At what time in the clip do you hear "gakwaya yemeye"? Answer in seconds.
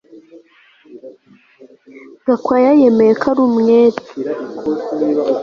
2.25-3.13